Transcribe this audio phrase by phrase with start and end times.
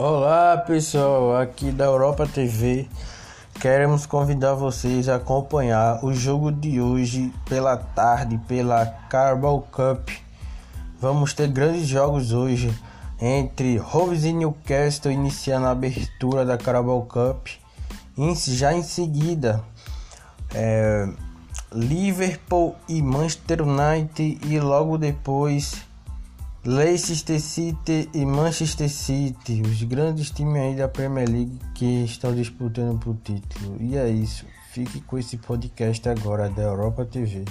[0.00, 2.86] Olá pessoal, aqui da Europa TV.
[3.60, 10.08] Queremos convidar vocês a acompanhar o jogo de hoje pela tarde pela Carabao Cup.
[11.00, 12.72] Vamos ter grandes jogos hoje
[13.20, 17.48] entre Wolves e Newcastle iniciando a abertura da Carabao Cup.
[18.46, 19.64] Já em seguida,
[20.54, 21.08] é,
[21.72, 25.87] Liverpool e Manchester United e logo depois
[26.64, 32.98] Leicester City e Manchester City, os grandes times aí da Premier League que estão disputando
[32.98, 33.76] por título.
[33.80, 34.44] E é isso.
[34.72, 37.44] Fique com esse podcast agora da Europa TV.